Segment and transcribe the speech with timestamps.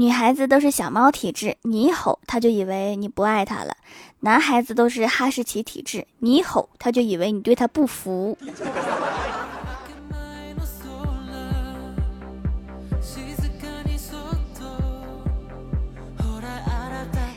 [0.00, 3.72] 女孩子都是小猫体质，你一吼，她就以为你不爱她了；
[4.20, 8.38] 男孩子都是哈士奇体质，你一吼，他就以为你对他不服。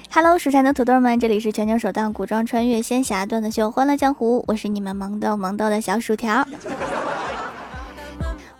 [0.09, 6.47] Hello，蜀山的土豆们，这里是全球首档古装穿越仙侠段子秀《欢乐江湖》，我是你们萌豆萌豆的小薯条。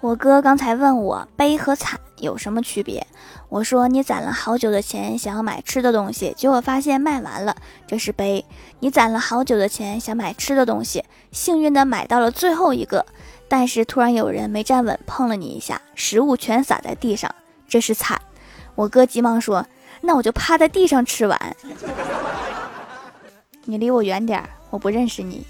[0.02, 3.06] 我哥刚才问我悲和惨有什么区别，
[3.50, 7.56] 我说你攒了好久的钱想要买吃的东西，结果发现卖完了，
[7.86, 8.44] 这是悲；
[8.80, 13.06] 你攒了好久的钱想买吃的东西，幸运的买到了最后一个，
[13.48, 17.34] 但是突然有人没站稳碰了你一下，食物全洒在地上，
[17.68, 18.22] 这是惨。
[18.76, 19.66] 我哥急忙说。
[20.06, 21.56] 那我就趴在地上吃完。
[23.64, 25.48] 你离我远点儿，我不认识你。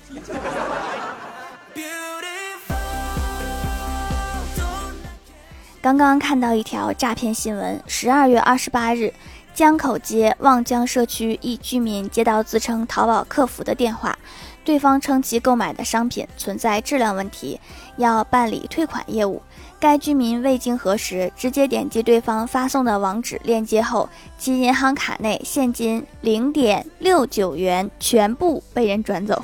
[5.84, 9.14] 刚刚看到一条诈骗新闻：十二月二十八日，
[9.54, 14.18] 江口街望江社区一居民接到自称淘宝客服的电话，
[14.64, 17.60] 对方称其购买的商品存在质量问题，
[17.98, 19.42] 要办理退款业务。
[19.78, 29.44] 该居民未经核实，直接点击对方发送的网址链接后，其银行卡内现金零点六九元全部被人转走。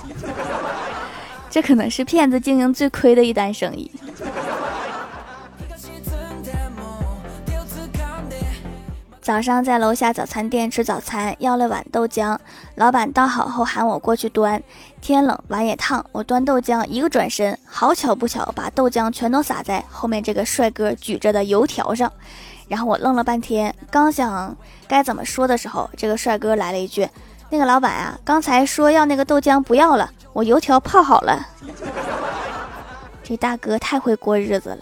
[1.51, 3.91] 这可能是骗子经营最亏的一单生意。
[9.29, 12.35] 早上在楼下早餐店吃早餐，要了碗豆浆。
[12.73, 14.59] 老板倒好后喊我过去端。
[15.01, 22.11] 天冷碗也烫，我端豆浆，一个转身，好巧不巧，把豆浆全都洒在后面这个帅哥举着的油条上。
[22.67, 24.57] 然后我愣了半天，刚想
[24.87, 27.07] 该怎么说的时候，这个帅哥来了一句
[27.51, 31.47] ：“那个老板啊，刚才说要那个豆浆不要了，我油条泡好了。
[33.21, 34.79] ”这大哥太会过日子了。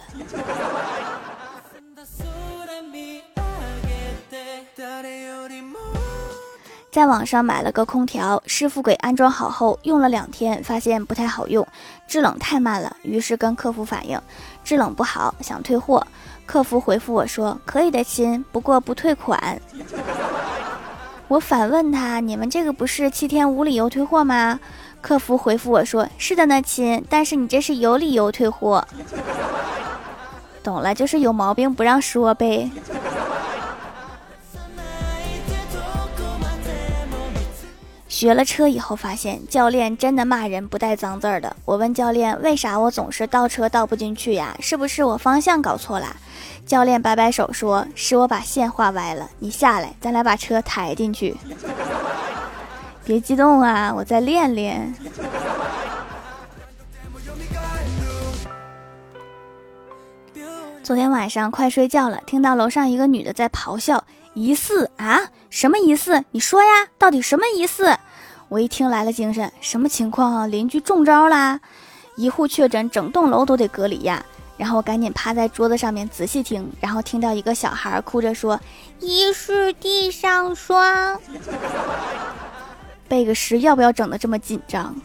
[6.90, 11.66] 在网上买了个空调，师傅给安装好后用了两天，发现不太好用，
[12.06, 14.20] 制冷太慢了，于是跟客服反映
[14.64, 16.04] 制冷不好，想退货。
[16.46, 19.60] 客服回复我说：“可以的亲，不过不退款。”
[21.28, 24.58] 我反问他：“你们这个不是七天无理由退货吗？”
[25.02, 28.84] 客服回复我说：“是的呢，亲，但是你这是有理由退货。”
[30.64, 32.70] 懂了，就是有毛病不让说呗。
[38.18, 41.54] 学了车以后，发现教练真的骂人不带脏字儿的。
[41.64, 44.56] 我问教练，为啥我总是倒车倒不进去呀？
[44.58, 46.16] 是不是我方向搞错了？
[46.66, 51.36] 教练摆摆手说：“是我把线画歪了。”你下来，咱俩把车抬进去。
[53.04, 54.92] 别激动啊，我再练练。
[60.82, 64.02] 昨天晚上快睡觉了，听到楼上一个女的在咆哮，
[64.34, 65.20] 疑似啊？
[65.50, 66.24] 什么疑似？
[66.32, 67.96] 你说呀，到底什么疑似？
[68.48, 70.46] 我一听来了精神，什么情况啊？
[70.46, 71.60] 邻居中招啦！
[72.16, 74.24] 一户确诊，整栋楼都得隔离呀！
[74.56, 78.58] 然后我赶紧趴在桌子上面仔细听，然后听到一个小孩哭着说
[78.98, 81.20] ：“疑是地上霜。”
[83.06, 84.96] 背个诗要不要整的这么紧张？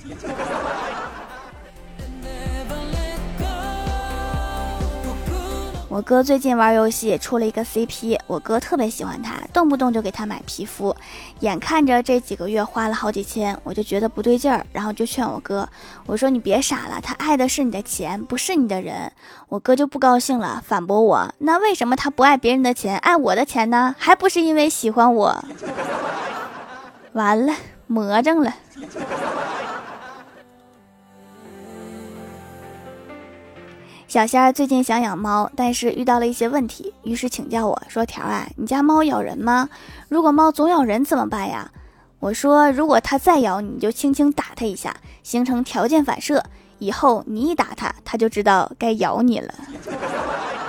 [5.93, 10.95] 我哥最近玩游戏出了一个 CP，我哥特别喜欢他，动不动就给他买皮肤。
[11.41, 15.69] 眼看着这几个月花了好几千，我就觉得不对劲儿，然后就劝我哥，
[16.07, 19.11] 我说你别傻了，他爱的是你的钱，不是你的人。
[19.49, 23.93] 我哥就不高兴了，反驳我，那为什么他不爱别人的钱，爱我的钱呢？
[23.99, 25.45] 还不是因为喜欢我？
[27.13, 27.53] 完了，
[27.85, 28.51] 魔怔了。
[34.13, 39.67] 小仙儿最近想养猫，但是遇到了一些问题，于是请教我说：“条啊，你家猫咬人吗？
[40.07, 41.71] 如果猫总咬人怎么办呀？”
[42.21, 46.43] 我说：“如果它再咬你，就轻轻打它一下，形成条件反射，
[46.77, 49.51] 以后你一打它，它就知道该咬你了。”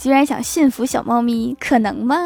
[0.00, 2.16] 居然想驯服小猫咪，可能吗？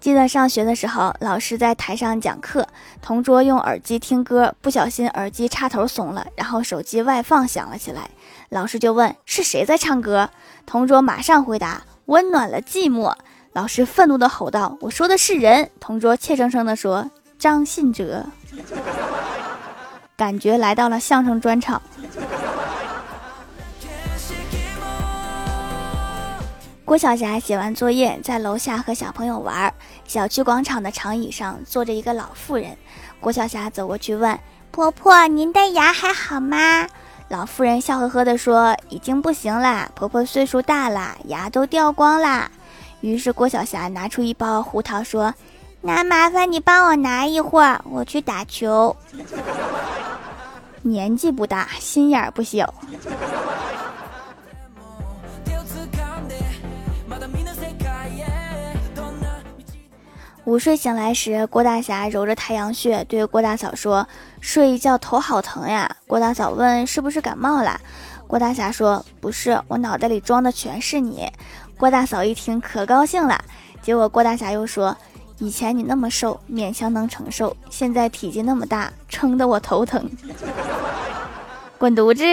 [0.00, 2.66] 记得上学的时候，老师在台上讲课，
[3.02, 8.08] 同桌用耳机听歌，不小心耳机插头松了，然后手机外放响了起来。
[8.48, 10.30] 老师就问是谁在唱歌，
[10.64, 13.12] 同桌马上回答温暖了寂寞。
[13.52, 18.24] 老师愤怒的吼道：“我说的是人。”同桌怯生生的说：“张信哲。”
[20.16, 21.82] 感觉来到了相声专场。
[26.88, 29.70] 郭晓霞写完作业，在楼下和小朋友玩。
[30.06, 32.74] 小区广场的长椅上坐着一个老妇人。
[33.20, 34.40] 郭晓霞走过去问
[34.72, 36.88] ：“婆婆，您的牙还好吗？”
[37.28, 42.50] 老妇人笑呵呵地说：“已经不行啦，婆婆岁数大啦，牙都掉光啦。”
[43.02, 45.34] 于是郭晓霞拿出一包胡桃说
[45.82, 48.96] ：“那麻烦你帮我拿一会儿，我去打球。
[50.80, 52.72] ”年纪不大，心眼儿不小。
[60.48, 64.08] 午睡醒来时，郭大侠揉着太阳穴，对郭大嫂说
[64.40, 67.78] ：“睡一觉头好疼呀。”郭大嫂问：“是不是感冒了？”
[68.26, 71.30] 郭大侠说：“不是，我脑袋里装的全是你。”
[71.76, 73.38] 郭大嫂一听可高兴了。
[73.82, 74.96] 结果郭大侠又说
[75.36, 80.10] ：“以前你那么瘦，勉强能承受；现在体积那么大，撑得我头疼。
[81.76, 82.24] ”滚犊子！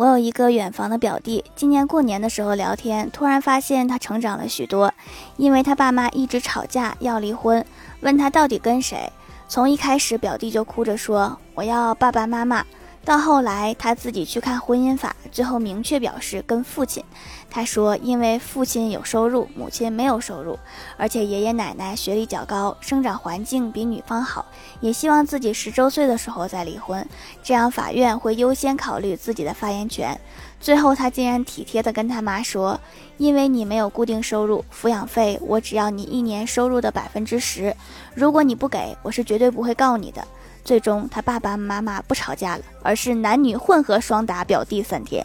[0.00, 4.90] 我有一个远房的表弟，今年过年的时候聊天，突然发现他成长了许多，
[5.36, 7.62] 因为他爸妈一直吵架要离婚，
[8.00, 9.12] 问他到底跟谁。
[9.46, 12.64] 从一开始，表弟就哭着说我要爸爸妈妈。
[13.02, 17.02] 到后来，他自己去看婚姻法，最后明确表示跟父亲。
[17.50, 20.56] 他说，因为父亲有收入，母亲没有收入，
[20.96, 24.44] 而且爷爷奶奶学历较高，生长环境比女方好，
[24.80, 27.04] 也希望自己十周岁的时候再离婚，
[27.42, 30.20] 这样法院会优先考虑自己的发言权。
[30.60, 32.78] 最后，他竟然体贴地跟他妈说，
[33.16, 37.74] 因为你没有固定收入，抚养费我只要你一年收入的百分之十，
[38.14, 40.22] 如果你不给我，是绝对不会告你的。
[40.64, 45.24] 最终，他爸爸妈妈不吵架了，而是男女混合双打表弟三天。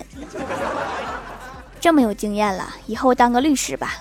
[1.79, 3.93] 这么有经验了，以后当个律师吧。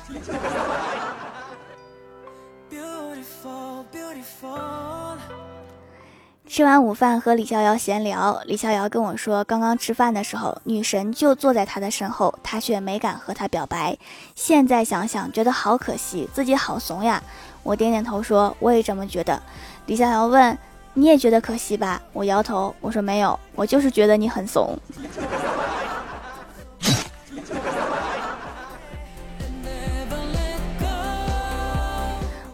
[6.46, 13.98] 吃完午饭和李逍遥闲聊，李逍遥跟我说，刚刚吃饭的时候，女神就坐在他的身后，他却没敢和她表白。
[14.36, 17.20] 现在想想，觉得好可惜，自己好怂呀。
[17.64, 19.42] 我点点头说，我也这么觉得。
[19.86, 20.56] 李逍遥问。
[20.96, 22.00] 你也觉得可惜吧？
[22.12, 24.78] 我摇头，我说没有，我就是觉得你很怂。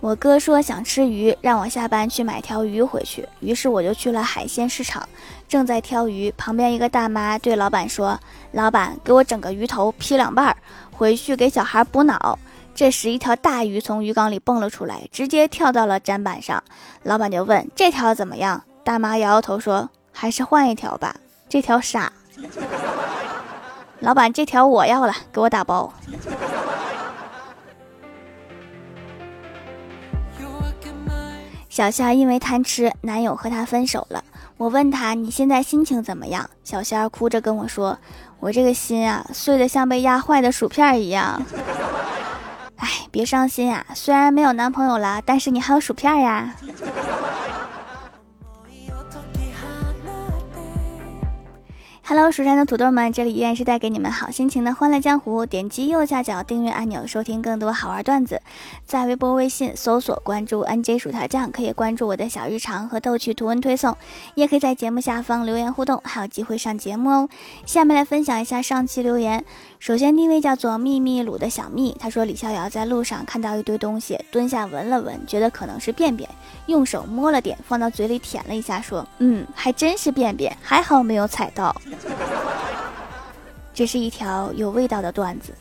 [0.01, 3.29] 我哥说想吃鱼，让我下班去买条鱼回去。
[3.41, 5.07] 于是我就去了海鲜市场，
[5.47, 8.19] 正在挑鱼，旁边一个大妈对老板说
[8.53, 10.57] ：“老板，给我整个鱼头劈两半儿，
[10.91, 12.39] 回去给小孩补脑。”
[12.81, 16.65] 这时，一条大鱼从鱼缸里蹦了出来，直接跳到了砧板上。
[17.03, 21.15] 老板就问：“这条怎么样？”大妈摇摇头说：“还是换一条吧，
[21.47, 22.11] 这条傻。
[24.01, 25.93] ”老板：“这条我要了，给我打包。”
[31.69, 34.25] 小仙儿因为贪吃，男友和她分手了。
[34.57, 37.99] 我问她：“你现在心情怎么样？”小仙儿哭着跟我说
[38.41, 41.39] ：“我这个心啊，碎的像被压坏的薯片一样。”
[43.11, 43.85] 别伤心呀！
[43.95, 46.55] 虽然没有男朋友了，但是你还有薯片呀。
[52.11, 55.47] Hello，蜀山的土豆们，这里依然是带给你们好心情的欢乐江湖。
[55.47, 58.43] 点击右下角订阅按钮，收听更多好玩段子。
[58.85, 63.97] 在微博、微信搜索关注 NJ 薯条酱，可以关注我的小日常和逗趣图文推送，
[64.35, 67.29] 也可以在节目下方留言互动，还有机会上节目哦。
[67.65, 69.45] 下面来分享一下上期留言。
[69.79, 76.29] 首先第一位叫做秘密鲁的小蜜，他说李逍遥在路上看到一堆东西，蹲下闻了闻，觉得可能是便便，
[76.67, 81.73] 用手摸了点，放到嘴里舔了一下，说：“嗯，还真是便便，还好没有踩到。”
[83.73, 85.55] 这是一条有味道的段子。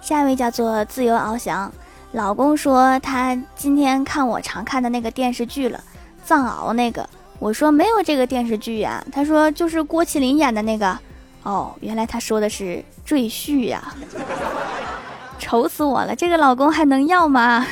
[0.00, 1.70] 下一位叫做自由翱翔，
[2.12, 5.80] 老公说他今天看我常看的那个电视剧了，
[6.24, 7.08] 藏獒那个。
[7.38, 10.98] 我说没有这个电视剧呀，他说就是郭麒麟演的那个。
[11.42, 13.82] 哦，原来他说的是赘婿呀，
[15.38, 17.66] 愁死我了，这个老公还能要吗？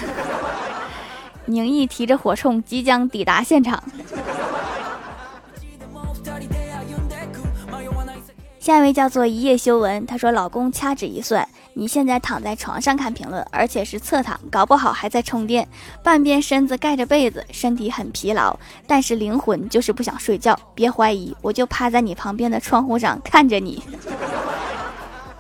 [1.51, 3.83] 宁毅提着火铳即将抵达现场。
[8.59, 15.67] 下一位叫做一夜修文，他说：“老公掐指一算，你现在躺在床上看评论，而且是侧躺，搞不好还在充电，
[16.05, 20.57] 半边身子盖着被子，身体很疲劳，但是灵魂就是不想睡觉。
[20.75, 23.83] 别怀疑，我就趴在你旁边的窗户上看着你。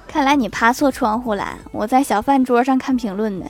[0.08, 3.46] 看来你趴错窗户了，我在小饭桌上看评论呢。”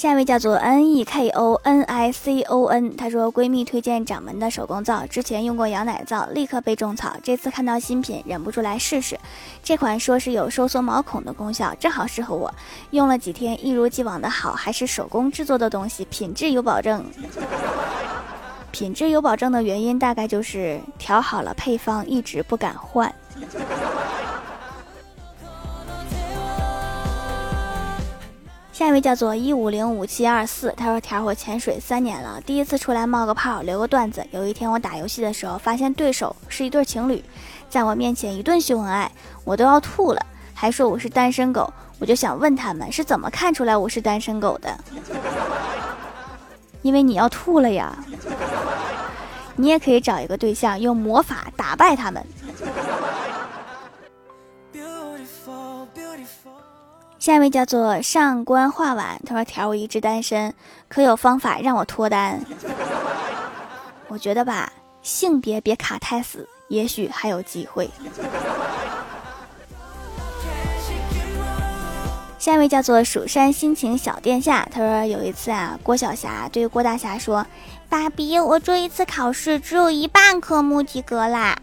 [0.00, 9.20] 下一位叫做 N E K O N I C O N，她说闺蜜推荐掌门的手工皂，之前用过羊奶皂，立刻被种草，这次看到新品，忍不住来试试。
[9.62, 12.50] 这款说是有收缩毛孔的功效，正好适合我。
[12.92, 17.04] 用了几天，一如既往的好，还是手工制作的东西，品质有保证。
[18.72, 23.14] 品质有保证的原因大概就是调好了配方，一直不敢换。
[28.80, 34.26] 下一位叫做一五零五七二四，他说：“条我潜水三年了，第一次出来冒个泡，留个段子。
[34.30, 37.22] 有一天我打游戏的时候，发现对手是一对情侣，
[37.68, 39.12] 在我面前一顿秀恩爱，
[39.44, 41.70] 我都要吐了，还说我是单身狗。
[41.98, 44.74] 我就想问他们是怎么看出来我是单身狗的？
[46.80, 47.94] 因为你要吐了呀。
[49.56, 52.24] 你也可以找一个对象，用魔法打败他们。”
[57.20, 60.54] 下一位叫做上官画碗，他说：“条我一直单身，
[60.88, 62.40] 可有方法让我脱单？”
[64.08, 64.72] 我觉得吧，
[65.02, 67.90] 性别别卡太死，也许还有机会。
[72.38, 77.46] 下一位叫做蜀山心情小殿下，他说：“有一次啊，郭晓霞对郭大侠说，
[77.90, 81.58] 爸比，我这一次考试只有一半科目及格啦。”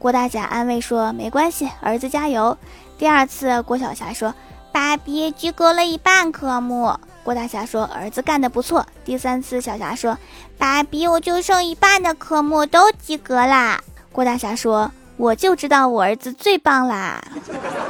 [0.00, 2.56] 郭大侠安慰说：“没关系，儿子加油。”
[2.96, 4.34] 第二次，郭晓霞说。
[4.72, 10.18] 爸比及格了一半科目，郭大侠说：“儿子干得不错。”第三次，小霞说
[10.58, 17.22] ：“爸比，我就剩一半的科目都及格啦。”郭大侠说：“我就知道我儿子最棒啦。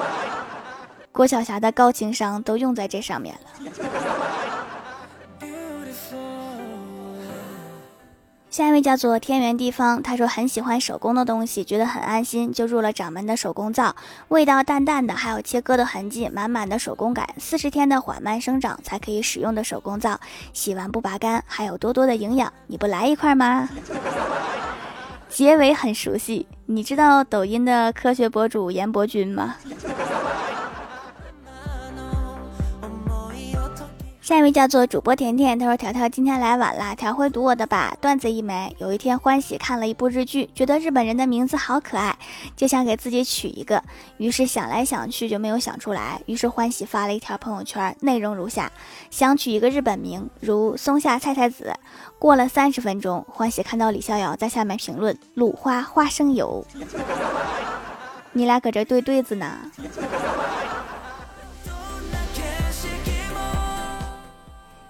[1.12, 3.72] ”郭晓霞的高情商都用在这上面了。
[8.52, 13.96] 下一位叫做天圆地方，他说很喜欢手工的东西，觉得很安心，就入了掌门的手工皂，
[14.28, 20.20] 味道淡淡的，还有切割的痕迹，满满的手工感，四十天的缓慢生长才可以使用的手工皂，
[20.52, 23.66] 洗完不拔干，还有多多的营养，你不来一块吗？
[25.30, 29.56] 结尾很熟悉，你知道抖音的科学博主严伯君吗？
[34.22, 37.92] 下一位叫做主播甜甜，他说：“条条今天来晚了，条会读我的吧？
[38.00, 38.72] 段子一枚。
[38.78, 42.16] 有一天欢喜看了一部日剧，觉得日本人的名字好可爱，
[42.54, 43.82] 就想给自己取一个，
[44.18, 46.20] 于是想来想去就没有想出来。
[46.26, 48.70] 于是欢喜发了一条朋友圈，内容如下：
[49.10, 51.74] 想取一个日本名，如松下菜菜子。
[52.20, 56.64] 过了三十分钟，欢喜看到李逍遥在下面评论：鲁花花生油。
[58.30, 59.58] 你俩搁这对对子呢？”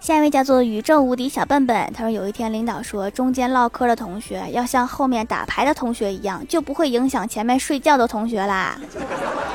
[0.02, 8.76] 下一位叫做宇宙无敌小笨笨，他说有一天领导说，中间唠嗑的同学要像后面打牌的同学一样，就不会影响前面睡觉的同学啦。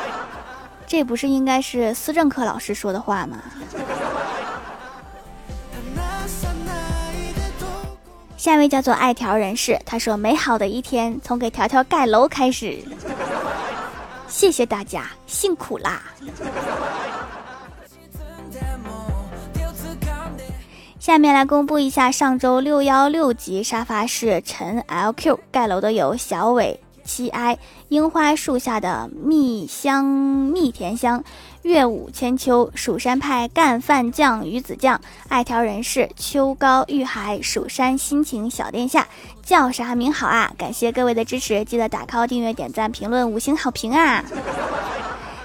[0.88, 3.40] 这不是应该是思政课老师说的话吗？
[8.38, 12.82] 下一位叫做爱条人士，他说美好的一天从给条条盖楼开始，
[14.30, 16.02] 谢谢大家辛苦啦。
[21.08, 31.24] 下面来公布一下上周六幺六级沙发是陈 LQ 盖楼的有小伟七 i 樱花树下的蜜香蜜甜香
[31.62, 35.00] 月舞千秋蜀山派干饭酱鱼子酱
[35.30, 39.08] 爱条人士秋高玉海蜀山心情小殿下
[39.42, 40.52] 叫啥名好啊？
[40.58, 44.26] 感谢各位的支持，记得打 call 订阅点赞评论五星好评啊！